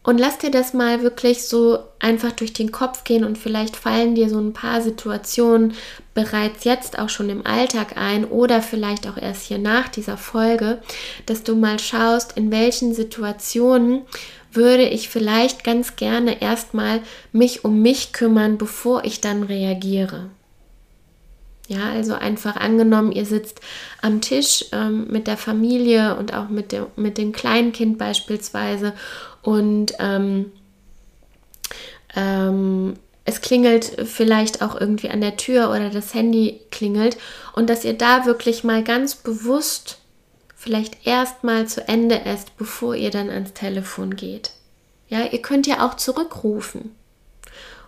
Und 0.08 0.20
lass 0.20 0.38
dir 0.38 0.52
das 0.52 0.74
mal 0.74 1.02
wirklich 1.04 1.44
so 1.44 1.80
einfach 2.00 2.32
durch 2.32 2.54
den 2.54 2.72
Kopf 2.72 3.04
gehen 3.04 3.26
und 3.26 3.38
vielleicht 3.38 3.76
fallen 3.76 4.16
dir 4.16 4.30
so 4.30 4.40
ein 4.40 4.54
paar 4.54 4.82
Situationen 4.82 5.74
bereits 6.14 6.64
jetzt 6.64 6.98
auch 6.98 7.10
schon 7.10 7.30
im 7.30 7.46
Alltag 7.46 7.98
ein 7.98 8.24
oder 8.24 8.62
vielleicht 8.62 9.06
auch 9.06 9.18
erst 9.18 9.44
hier 9.44 9.58
nach 9.58 9.90
dieser 9.90 10.16
Folge, 10.16 10.82
dass 11.26 11.44
du 11.44 11.58
mal 11.58 11.78
schaust, 11.78 12.38
in 12.38 12.52
welchen 12.52 12.94
Situationen 12.94 14.04
würde 14.54 14.88
ich 14.88 15.10
vielleicht 15.10 15.66
ganz 15.66 15.98
gerne 15.98 16.42
erstmal 16.42 17.02
mich 17.34 17.66
um 17.66 17.82
mich 17.82 18.14
kümmern, 18.14 18.58
bevor 18.58 19.04
ich 19.04 19.20
dann 19.20 19.44
reagiere. 19.44 20.30
Ja, 21.68 21.90
also 21.90 22.14
einfach 22.14 22.56
angenommen, 22.56 23.12
ihr 23.12 23.26
sitzt 23.26 23.60
am 24.02 24.22
Tisch 24.22 24.64
ähm, 24.72 25.08
mit 25.10 25.28
der 25.28 25.36
Familie 25.36 26.16
und 26.16 26.34
auch 26.34 26.48
mit, 26.48 26.72
dem, 26.72 26.86
mit 26.96 27.18
dem 27.18 27.34
Kleinkind 27.34 27.98
beispielsweise 27.98 28.94
und 29.48 29.94
ähm, 30.00 30.51
ähm, 32.18 32.96
es 33.24 33.39
klingelt 33.39 33.86
vielleicht 34.06 34.62
auch 34.62 34.75
irgendwie 34.77 35.08
an 35.08 35.22
der 35.22 35.38
Tür 35.38 35.70
oder 35.70 35.89
das 35.89 36.13
Handy 36.13 36.60
klingelt 36.70 37.16
und 37.56 37.70
dass 37.70 37.86
ihr 37.86 37.94
da 37.94 38.25
wirklich 38.25 38.66
mal 38.66 38.84
ganz 38.84 39.16
bewusst 39.16 40.00
vielleicht 40.54 41.08
erstmal 41.08 41.66
zu 41.66 41.88
Ende 41.88 42.25
esst, 42.25 42.58
bevor 42.58 42.94
ihr 42.94 43.10
dann 43.10 43.30
ans 43.30 43.54
Telefon 43.54 44.18
geht. 44.18 44.51
Ja, 45.08 45.24
ihr 45.24 45.42
könnt 45.42 45.66
ja 45.66 45.88
auch 45.88 45.94
zurückrufen 45.94 46.94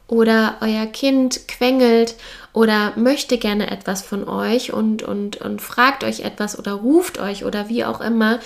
oder 0.08 0.60
euer 0.62 0.86
Kind 0.86 1.50
quengelt 1.50 2.16
oder 2.60 2.92
möchte 2.98 3.38
gerne 3.38 3.72
etwas 3.72 4.02
von 4.02 4.28
euch 4.28 4.74
und, 4.74 5.02
und, 5.02 5.38
und 5.38 5.62
fragt 5.62 6.04
euch 6.04 6.26
etwas 6.26 6.60
oder 6.60 6.74
ruft 6.74 7.18
euch 7.18 7.46
oder 7.46 7.70
wie 7.70 7.86
auch 7.86 8.02
immer. 8.02 8.42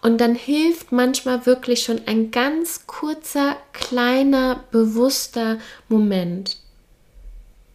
Und 0.00 0.22
dann 0.22 0.34
hilft 0.34 0.90
manchmal 0.90 1.44
wirklich 1.44 1.82
schon 1.82 2.00
ein 2.06 2.30
ganz 2.30 2.86
kurzer, 2.86 3.58
kleiner, 3.74 4.60
bewusster 4.70 5.58
Moment. 5.90 6.56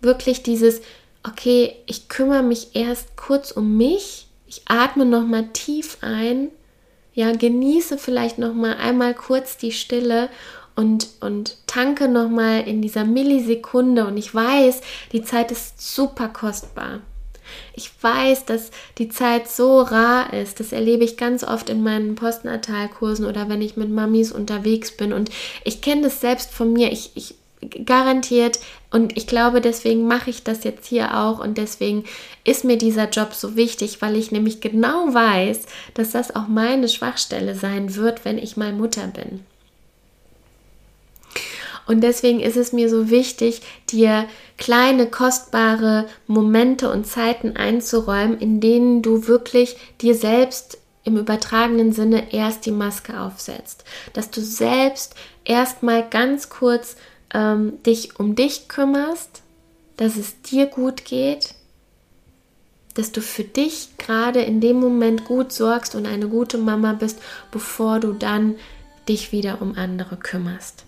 Wirklich 0.01 0.41
dieses, 0.41 0.81
okay, 1.29 1.75
ich 1.85 2.09
kümmere 2.09 2.41
mich 2.41 2.75
erst 2.75 3.15
kurz 3.15 3.51
um 3.51 3.77
mich, 3.77 4.25
ich 4.47 4.63
atme 4.65 5.05
nochmal 5.05 5.49
tief 5.53 5.99
ein, 6.01 6.49
ja, 7.13 7.31
genieße 7.33 7.99
vielleicht 7.99 8.39
nochmal 8.39 8.77
einmal 8.77 9.13
kurz 9.13 9.57
die 9.57 9.71
Stille 9.71 10.29
und, 10.75 11.07
und 11.19 11.57
tanke 11.67 12.07
nochmal 12.07 12.67
in 12.67 12.81
dieser 12.81 13.05
Millisekunde. 13.05 14.05
Und 14.05 14.17
ich 14.17 14.33
weiß, 14.33 14.81
die 15.11 15.23
Zeit 15.23 15.51
ist 15.51 15.95
super 15.95 16.29
kostbar. 16.29 17.01
Ich 17.73 17.91
weiß, 18.01 18.45
dass 18.45 18.71
die 18.97 19.09
Zeit 19.09 19.47
so 19.49 19.81
rar 19.81 20.33
ist. 20.33 20.59
Das 20.59 20.71
erlebe 20.71 21.03
ich 21.03 21.17
ganz 21.17 21.43
oft 21.43 21.69
in 21.69 21.83
meinen 21.83 22.15
Postnatalkursen 22.15 23.25
oder 23.25 23.49
wenn 23.49 23.61
ich 23.61 23.77
mit 23.77 23.89
Mamis 23.89 24.31
unterwegs 24.31 24.91
bin. 24.91 25.13
Und 25.13 25.29
ich 25.63 25.81
kenne 25.81 26.03
das 26.03 26.21
selbst 26.21 26.51
von 26.51 26.73
mir. 26.73 26.91
Ich, 26.91 27.11
ich 27.15 27.35
garantiert 27.85 28.59
und 28.91 29.15
ich 29.17 29.27
glaube, 29.27 29.61
deswegen 29.61 30.07
mache 30.07 30.29
ich 30.29 30.43
das 30.43 30.63
jetzt 30.63 30.85
hier 30.87 31.17
auch 31.17 31.39
und 31.39 31.57
deswegen 31.57 32.03
ist 32.43 32.65
mir 32.65 32.77
dieser 32.77 33.09
Job 33.09 33.33
so 33.33 33.55
wichtig, 33.55 34.01
weil 34.01 34.15
ich 34.15 34.31
nämlich 34.31 34.61
genau 34.61 35.13
weiß, 35.13 35.61
dass 35.93 36.11
das 36.11 36.35
auch 36.35 36.47
meine 36.47 36.89
Schwachstelle 36.89 37.55
sein 37.55 37.95
wird, 37.95 38.25
wenn 38.25 38.37
ich 38.37 38.57
mal 38.57 38.73
Mutter 38.73 39.07
bin. 39.07 39.45
Und 41.85 42.01
deswegen 42.01 42.39
ist 42.39 42.57
es 42.57 42.71
mir 42.73 42.89
so 42.89 43.09
wichtig, 43.09 43.61
dir 43.89 44.25
kleine, 44.57 45.07
kostbare 45.07 46.07
Momente 46.27 46.91
und 46.91 47.05
Zeiten 47.05 47.57
einzuräumen, 47.57 48.39
in 48.39 48.61
denen 48.61 49.01
du 49.01 49.27
wirklich 49.27 49.75
dir 50.01 50.15
selbst 50.15 50.77
im 51.03 51.17
übertragenen 51.17 51.91
Sinne 51.91 52.31
erst 52.33 52.65
die 52.65 52.71
Maske 52.71 53.19
aufsetzt. 53.19 53.83
Dass 54.13 54.29
du 54.29 54.41
selbst 54.41 55.15
erstmal 55.43 56.07
ganz 56.07 56.49
kurz 56.49 56.95
ähm, 57.33 57.83
dich 57.83 58.19
um 58.19 58.35
dich 58.35 58.67
kümmerst, 58.69 59.41
dass 59.97 60.15
es 60.15 60.41
dir 60.41 60.67
gut 60.67 61.03
geht, 61.03 61.55
dass 62.93 63.11
du 63.11 63.21
für 63.21 63.43
dich 63.43 63.89
gerade 63.97 64.41
in 64.41 64.61
dem 64.61 64.79
Moment 64.79 65.25
gut 65.25 65.51
sorgst 65.51 65.95
und 65.95 66.05
eine 66.05 66.27
gute 66.27 66.57
Mama 66.57 66.93
bist, 66.93 67.19
bevor 67.51 67.99
du 67.99 68.13
dann 68.13 68.55
dich 69.09 69.31
wieder 69.31 69.61
um 69.61 69.75
andere 69.75 70.15
kümmerst. 70.15 70.85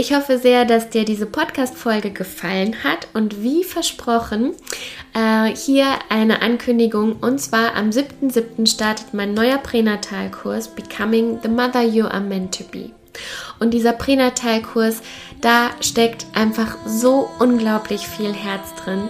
Ich 0.00 0.14
hoffe 0.14 0.38
sehr, 0.38 0.64
dass 0.64 0.88
dir 0.88 1.04
diese 1.04 1.26
Podcast-Folge 1.26 2.10
gefallen 2.10 2.84
hat 2.84 3.08
und 3.12 3.42
wie 3.42 3.64
versprochen, 3.64 4.54
äh, 5.12 5.54
hier 5.54 5.84
eine 6.08 6.40
Ankündigung. 6.40 7.16
Und 7.16 7.38
zwar 7.38 7.76
am 7.76 7.90
7.7. 7.90 8.66
startet 8.66 9.12
mein 9.12 9.34
neuer 9.34 9.58
Pränatalkurs 9.58 10.68
Becoming 10.68 11.40
the 11.42 11.50
Mother 11.50 11.82
You 11.82 12.06
Are 12.06 12.22
Meant 12.22 12.56
to 12.56 12.64
Be. 12.64 12.92
Und 13.58 13.74
dieser 13.74 13.92
Pränatalkurs, 13.92 15.02
da 15.42 15.68
steckt 15.82 16.24
einfach 16.32 16.78
so 16.86 17.28
unglaublich 17.38 18.08
viel 18.08 18.32
Herz 18.32 18.74
drin. 18.82 19.02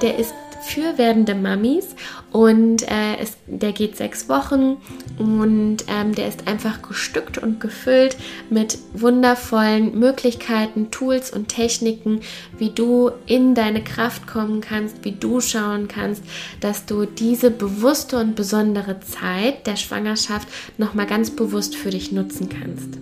Der 0.00 0.16
ist 0.16 0.32
für 0.66 0.98
werdende 0.98 1.34
Mamis 1.34 1.94
und 2.32 2.82
äh, 2.82 3.16
es, 3.20 3.36
der 3.46 3.72
geht 3.72 3.96
sechs 3.96 4.28
Wochen 4.28 4.76
und 5.18 5.78
ähm, 5.88 6.14
der 6.14 6.28
ist 6.28 6.46
einfach 6.48 6.82
gestückt 6.82 7.38
und 7.38 7.60
gefüllt 7.60 8.16
mit 8.50 8.78
wundervollen 8.92 9.98
Möglichkeiten, 9.98 10.90
Tools 10.90 11.30
und 11.30 11.48
Techniken, 11.48 12.20
wie 12.58 12.70
du 12.70 13.10
in 13.26 13.54
deine 13.54 13.82
Kraft 13.82 14.26
kommen 14.26 14.60
kannst, 14.60 15.04
wie 15.04 15.12
du 15.12 15.40
schauen 15.40 15.88
kannst, 15.88 16.22
dass 16.60 16.84
du 16.84 17.06
diese 17.06 17.50
bewusste 17.50 18.18
und 18.18 18.34
besondere 18.34 19.00
Zeit 19.00 19.66
der 19.66 19.76
Schwangerschaft 19.76 20.48
nochmal 20.78 21.06
ganz 21.06 21.30
bewusst 21.30 21.76
für 21.76 21.90
dich 21.90 22.12
nutzen 22.12 22.48
kannst. 22.48 22.98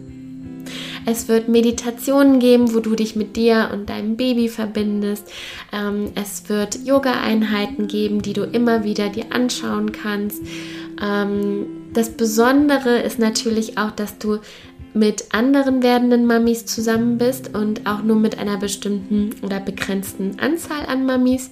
Es 1.06 1.28
wird 1.28 1.48
Meditationen 1.48 2.38
geben, 2.38 2.74
wo 2.74 2.80
du 2.80 2.94
dich 2.94 3.16
mit 3.16 3.36
dir 3.36 3.70
und 3.72 3.88
deinem 3.90 4.16
Baby 4.16 4.48
verbindest. 4.48 5.30
Ähm, 5.72 6.12
es 6.14 6.48
wird 6.48 6.84
Yoga-Einheiten 6.84 7.88
geben, 7.88 8.22
die 8.22 8.32
du 8.32 8.44
immer 8.44 8.84
wieder 8.84 9.08
dir 9.08 9.26
anschauen 9.30 9.92
kannst. 9.92 10.42
Ähm, 11.02 11.66
das 11.92 12.10
Besondere 12.10 13.00
ist 13.00 13.18
natürlich 13.18 13.78
auch, 13.78 13.90
dass 13.90 14.18
du 14.18 14.38
mit 14.94 15.34
anderen 15.34 15.82
werdenden 15.82 16.24
Mamis 16.24 16.66
zusammen 16.66 17.18
bist 17.18 17.54
und 17.54 17.86
auch 17.86 18.02
nur 18.02 18.16
mit 18.16 18.38
einer 18.38 18.56
bestimmten 18.58 19.30
oder 19.42 19.60
begrenzten 19.60 20.38
Anzahl 20.38 20.86
an 20.86 21.04
Mamis. 21.04 21.50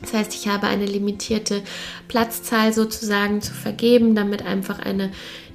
Das 0.00 0.14
heißt, 0.14 0.34
ich 0.34 0.48
habe 0.48 0.66
eine 0.66 0.86
limitierte 0.86 1.62
Platzzahl 2.08 2.72
sozusagen 2.72 3.40
zu 3.40 3.52
vergeben, 3.52 4.14
damit 4.14 4.44
einfach 4.44 4.80
eine 4.80 5.12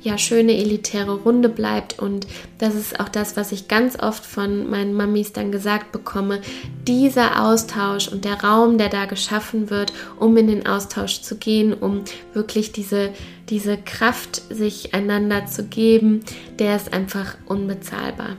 ja 0.07 0.17
schöne 0.17 0.53
elitäre 0.57 1.13
Runde 1.13 1.49
bleibt 1.49 1.99
und 1.99 2.25
das 2.57 2.75
ist 2.75 2.99
auch 2.99 3.09
das, 3.09 3.37
was 3.37 3.51
ich 3.51 3.67
ganz 3.67 3.99
oft 3.99 4.25
von 4.25 4.69
meinen 4.69 4.93
Mamis 4.93 5.33
dann 5.33 5.51
gesagt 5.51 5.91
bekomme, 5.91 6.41
dieser 6.87 7.45
Austausch 7.45 8.07
und 8.07 8.25
der 8.25 8.43
Raum, 8.43 8.77
der 8.77 8.89
da 8.89 9.05
geschaffen 9.05 9.69
wird, 9.69 9.93
um 10.19 10.35
in 10.37 10.47
den 10.47 10.65
Austausch 10.65 11.21
zu 11.21 11.37
gehen, 11.37 11.73
um 11.73 12.03
wirklich 12.33 12.71
diese 12.71 13.11
diese 13.49 13.77
Kraft 13.77 14.41
sich 14.49 14.93
einander 14.93 15.45
zu 15.45 15.63
geben, 15.63 16.21
der 16.59 16.75
ist 16.75 16.93
einfach 16.93 17.37
unbezahlbar. 17.45 18.35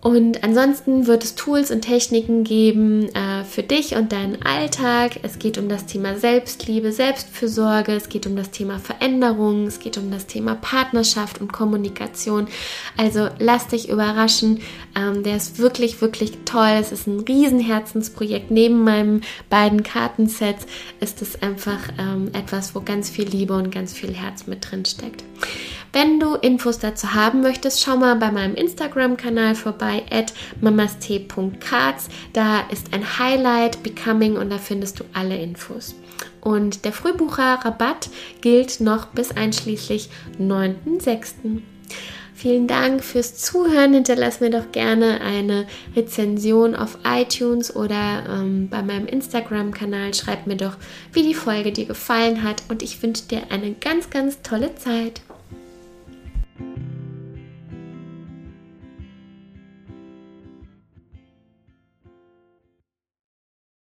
Und 0.00 0.44
ansonsten 0.44 1.08
wird 1.08 1.24
es 1.24 1.34
Tools 1.34 1.72
und 1.72 1.80
Techniken 1.80 2.44
geben 2.44 3.12
äh, 3.16 3.42
für 3.42 3.64
dich 3.64 3.96
und 3.96 4.12
deinen 4.12 4.40
Alltag. 4.42 5.18
Es 5.24 5.40
geht 5.40 5.58
um 5.58 5.68
das 5.68 5.86
Thema 5.86 6.16
Selbstliebe, 6.16 6.92
Selbstfürsorge, 6.92 7.92
es 7.92 8.08
geht 8.08 8.24
um 8.24 8.36
das 8.36 8.52
Thema 8.52 8.78
Veränderung, 8.78 9.66
es 9.66 9.80
geht 9.80 9.98
um 9.98 10.12
das 10.12 10.26
Thema 10.26 10.54
Partnerschaft 10.54 11.40
und 11.40 11.52
Kommunikation. 11.52 12.46
Also 12.96 13.28
lass 13.40 13.66
dich 13.66 13.88
überraschen. 13.88 14.60
Ähm, 14.94 15.24
der 15.24 15.36
ist 15.36 15.58
wirklich, 15.58 16.00
wirklich 16.00 16.30
toll. 16.44 16.76
Es 16.78 16.92
ist 16.92 17.08
ein 17.08 17.20
Riesenherzensprojekt. 17.20 18.52
Neben 18.52 18.84
meinen 18.84 19.22
beiden 19.50 19.82
Kartensets 19.82 20.64
ist 21.00 21.22
es 21.22 21.42
einfach 21.42 21.80
ähm, 21.98 22.30
etwas, 22.34 22.72
wo 22.76 22.82
ganz 22.82 23.10
viel 23.10 23.26
Liebe 23.26 23.54
und 23.54 23.72
ganz 23.72 23.94
viel 23.94 24.14
Herz 24.14 24.46
mit 24.46 24.70
drin 24.70 24.84
steckt. 24.84 25.24
Wenn 25.92 26.20
du 26.20 26.34
Infos 26.34 26.78
dazu 26.78 27.14
haben 27.14 27.40
möchtest, 27.40 27.82
schau 27.82 27.96
mal 27.96 28.16
bei 28.16 28.30
meinem 28.30 28.54
Instagram-Kanal 28.54 29.54
vorbei, 29.54 30.04
at 30.10 30.32
mamast.cards. 30.60 32.08
Da 32.32 32.60
ist 32.70 32.92
ein 32.92 33.18
Highlight 33.18 33.82
Becoming 33.82 34.36
und 34.36 34.50
da 34.50 34.58
findest 34.58 35.00
du 35.00 35.04
alle 35.14 35.36
Infos. 35.36 35.94
Und 36.40 36.84
der 36.84 36.92
Frühbucher-Rabatt 36.92 38.10
gilt 38.40 38.80
noch 38.80 39.06
bis 39.06 39.30
einschließlich 39.30 40.10
9.6. 40.38 41.62
Vielen 42.34 42.68
Dank 42.68 43.02
fürs 43.02 43.34
Zuhören. 43.34 43.94
Hinterlass 43.94 44.38
mir 44.38 44.50
doch 44.50 44.70
gerne 44.70 45.20
eine 45.22 45.66
Rezension 45.96 46.76
auf 46.76 46.98
iTunes 47.04 47.74
oder 47.74 48.24
ähm, 48.28 48.68
bei 48.68 48.80
meinem 48.80 49.06
Instagram-Kanal. 49.06 50.14
Schreib 50.14 50.46
mir 50.46 50.56
doch, 50.56 50.76
wie 51.12 51.24
die 51.24 51.34
Folge 51.34 51.72
dir 51.72 51.86
gefallen 51.86 52.44
hat. 52.44 52.62
Und 52.68 52.84
ich 52.84 53.02
wünsche 53.02 53.24
dir 53.24 53.42
eine 53.50 53.72
ganz, 53.72 54.10
ganz 54.10 54.40
tolle 54.42 54.76
Zeit. 54.76 55.20